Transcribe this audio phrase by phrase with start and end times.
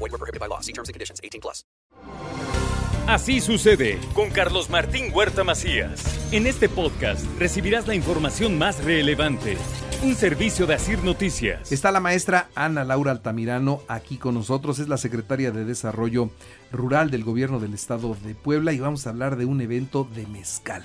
[0.00, 0.60] Void were prohibited by law.
[0.60, 1.20] See terms and conditions.
[1.22, 1.64] 18 plus.
[3.06, 6.00] Así sucede con Carlos Martín Huerta Macías.
[6.32, 9.56] En este podcast recibirás la información más relevante.
[10.04, 11.72] Un servicio de Asir Noticias.
[11.72, 16.30] Está la maestra Ana Laura Altamirano aquí con nosotros, es la secretaria de Desarrollo
[16.70, 20.26] Rural del Gobierno del Estado de Puebla y vamos a hablar de un evento de
[20.28, 20.84] mezcal.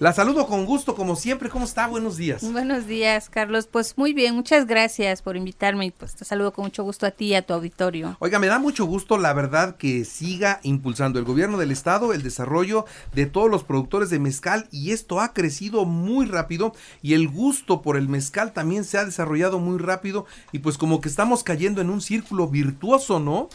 [0.00, 1.50] La saludo con gusto, como siempre.
[1.50, 1.86] ¿Cómo está?
[1.86, 2.42] Buenos días.
[2.50, 3.66] Buenos días, Carlos.
[3.66, 7.10] Pues muy bien, muchas gracias por invitarme y pues te saludo con mucho gusto a
[7.10, 8.16] ti y a tu auditorio.
[8.18, 12.22] Oiga, me da mucho gusto, la verdad, que siga impulsando el gobierno del estado el
[12.22, 17.28] desarrollo de todos los productores de mezcal y esto ha crecido muy rápido y el
[17.28, 21.44] gusto por el mezcal también se ha desarrollado muy rápido y pues como que estamos
[21.44, 23.50] cayendo en un círculo virtuoso, ¿no?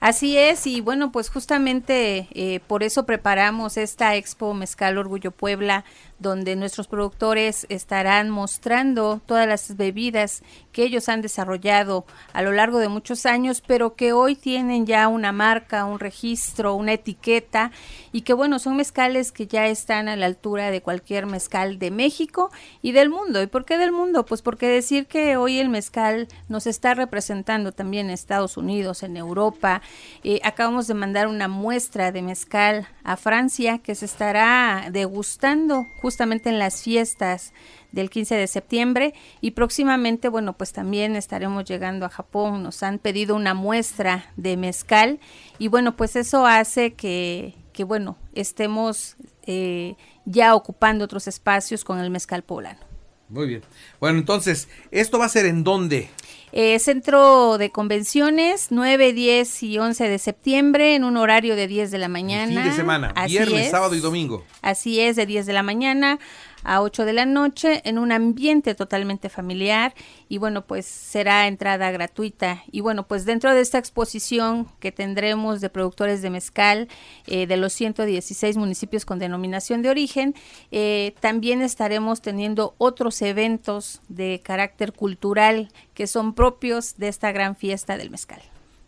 [0.00, 5.84] Así es, y bueno, pues justamente eh, por eso preparamos esta Expo Mezcal Orgullo Puebla
[6.18, 12.78] donde nuestros productores estarán mostrando todas las bebidas que ellos han desarrollado a lo largo
[12.78, 17.70] de muchos años, pero que hoy tienen ya una marca, un registro, una etiqueta
[18.12, 21.90] y que bueno, son mezcales que ya están a la altura de cualquier mezcal de
[21.90, 22.50] México
[22.80, 23.42] y del mundo.
[23.42, 24.24] ¿Y por qué del mundo?
[24.24, 29.16] Pues porque decir que hoy el mezcal nos está representando también en Estados Unidos, en
[29.16, 29.82] Europa.
[30.24, 36.48] Eh, acabamos de mandar una muestra de mezcal a Francia que se estará degustando justamente
[36.48, 37.52] en las fiestas
[37.92, 42.98] del 15 de septiembre y próximamente, bueno, pues también estaremos llegando a Japón, nos han
[42.98, 45.20] pedido una muestra de mezcal
[45.58, 52.00] y bueno, pues eso hace que, que bueno, estemos eh, ya ocupando otros espacios con
[52.00, 52.95] el mezcal poblano.
[53.28, 53.62] Muy bien.
[54.00, 56.08] Bueno, entonces, ¿esto va a ser en dónde?
[56.52, 61.90] Eh, centro de convenciones, 9, 10 y 11 de septiembre, en un horario de 10
[61.90, 62.46] de la mañana.
[62.46, 64.44] Fin de semana, viernes, sábado y domingo.
[64.62, 66.18] Así es, de 10 de la mañana
[66.66, 69.94] a 8 de la noche en un ambiente totalmente familiar
[70.28, 75.60] y bueno pues será entrada gratuita y bueno pues dentro de esta exposición que tendremos
[75.60, 76.88] de productores de mezcal
[77.26, 80.34] eh, de los 116 municipios con denominación de origen
[80.70, 87.56] eh, también estaremos teniendo otros eventos de carácter cultural que son propios de esta gran
[87.56, 88.42] fiesta del mezcal.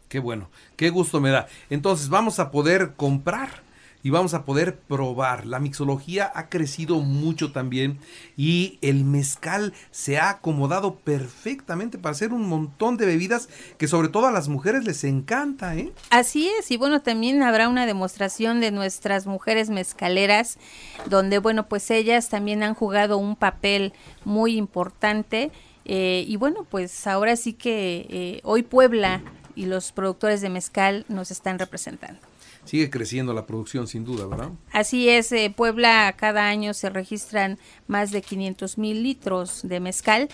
[0.08, 1.48] Qué bueno, qué gusto me da.
[1.70, 3.62] Entonces vamos a poder comprar
[4.02, 5.46] y vamos a poder probar.
[5.46, 7.98] La mixología ha crecido mucho también
[8.36, 14.08] y el mezcal se ha acomodado perfectamente para hacer un montón de bebidas que sobre
[14.08, 15.92] todo a las mujeres les encanta, ¿eh?
[16.10, 20.58] Así es, y bueno, también habrá una demostración de nuestras mujeres mezcaleras
[21.06, 23.92] donde bueno, pues ellas también han jugado un papel
[24.24, 25.50] muy importante
[25.84, 29.22] eh, y bueno, pues ahora sí que eh, hoy Puebla
[29.56, 32.20] y los productores de mezcal nos están representando
[32.64, 34.50] sigue creciendo la producción sin duda, ¿verdad?
[34.72, 40.28] Así es, eh, Puebla cada año se registran más de 500 mil litros de mezcal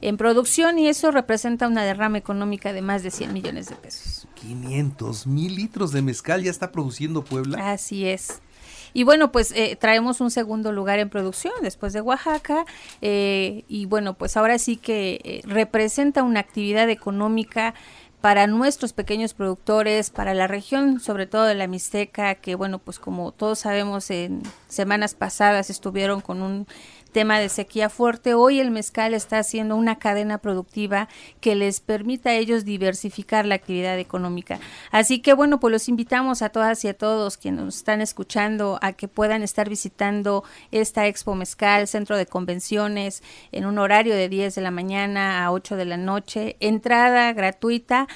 [0.00, 4.28] en producción y eso representa una derrama económica de más de 100 millones de pesos.
[4.34, 7.72] 500 mil litros de mezcal ya está produciendo Puebla.
[7.72, 8.40] Así es.
[8.94, 12.64] Y bueno, pues eh, traemos un segundo lugar en producción después de Oaxaca.
[13.02, 17.74] Eh, y bueno, pues ahora sí que representa una actividad económica
[18.20, 22.98] para nuestros pequeños productores, para la región, sobre todo de la Mixteca, que bueno, pues
[22.98, 26.66] como todos sabemos, en semanas pasadas estuvieron con un
[27.12, 31.08] tema de sequía fuerte, hoy el mezcal está haciendo una cadena productiva
[31.40, 34.60] que les permita a ellos diversificar la actividad económica.
[34.90, 38.78] Así que bueno, pues los invitamos a todas y a todos quienes nos están escuchando
[38.82, 44.28] a que puedan estar visitando esta Expo Mezcal, centro de convenciones, en un horario de
[44.28, 48.08] 10 de la mañana a 8 de la noche, entrada gratuita.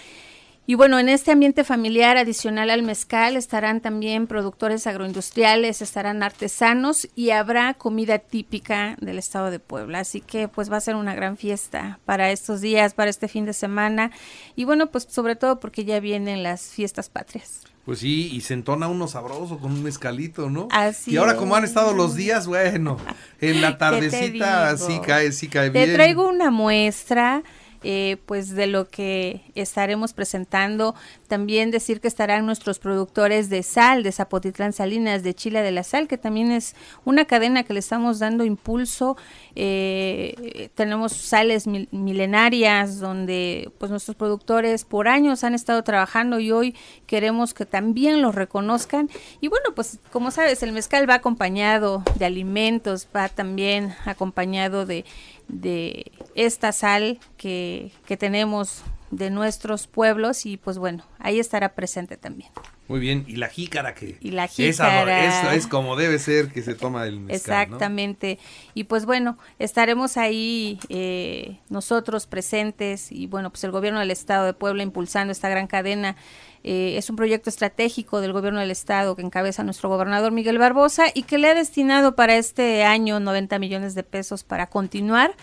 [0.65, 7.09] Y bueno, en este ambiente familiar adicional al mezcal estarán también productores agroindustriales, estarán artesanos
[7.17, 9.99] y habrá comida típica del estado de Puebla.
[10.01, 13.45] Así que pues va a ser una gran fiesta para estos días, para este fin
[13.45, 14.13] de semana.
[14.55, 17.63] Y bueno, pues sobre todo porque ya vienen las fiestas patrias.
[17.85, 20.69] Pues sí, y se entona uno sabroso con un mezcalito, ¿no?
[20.71, 22.99] Así y ahora como han estado los días, bueno,
[23.41, 25.87] en la tardecita sí cae, sí cae bien.
[25.87, 27.43] Te traigo una muestra
[27.85, 30.95] eh, pues de lo que estaremos presentando.
[31.29, 35.83] También decir que estarán nuestros productores de sal, de Zapotitlán Salinas, de Chile de la
[35.83, 36.75] Sal, que también es
[37.05, 39.17] una cadena que le estamos dando impulso.
[39.55, 46.77] Eh, tenemos sales milenarias donde pues nuestros productores por años han estado trabajando y hoy
[47.07, 49.11] queremos que también los reconozcan.
[49.41, 55.05] Y bueno, pues como sabes, el mezcal va acompañado de alimentos, va también acompañado de,
[55.53, 58.83] de esta sal que, que tenemos
[59.13, 62.51] de nuestros pueblos y pues bueno, ahí estará presente también.
[62.89, 65.55] Muy bien, y la jícara que y la jícara.
[65.55, 68.39] Es, como debe ser que se toma el mezcal, Exactamente.
[68.75, 74.47] Y pues bueno, estaremos ahí eh, nosotros presentes y bueno, pues el gobierno del estado
[74.47, 76.17] de Puebla impulsando esta gran cadena.
[76.65, 81.07] Eh, es un proyecto estratégico del gobierno del estado que encabeza nuestro gobernador Miguel Barbosa
[81.13, 85.35] y que le ha destinado para este año 90 millones de pesos para continuar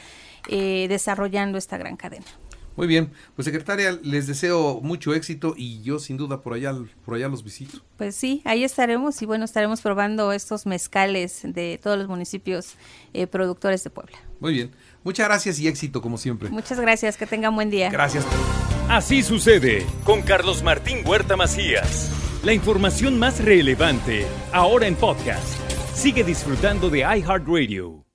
[0.47, 2.25] eh, desarrollando esta gran cadena.
[2.79, 6.73] Muy bien, pues secretaria, les deseo mucho éxito y yo sin duda por allá,
[7.03, 7.79] por allá los visito.
[7.97, 12.75] Pues sí, ahí estaremos y bueno, estaremos probando estos mezcales de todos los municipios
[13.11, 14.17] eh, productores de Puebla.
[14.39, 14.71] Muy bien,
[15.03, 16.47] muchas gracias y éxito como siempre.
[16.51, 17.89] Muchas gracias, que tengan buen día.
[17.89, 18.25] Gracias.
[18.87, 22.09] Así sucede con Carlos Martín Huerta Macías.
[22.45, 25.43] La información más relevante ahora en podcast.
[25.93, 28.05] Sigue disfrutando de iHeartRadio.